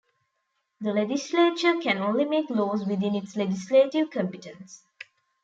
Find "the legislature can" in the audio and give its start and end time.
0.79-1.99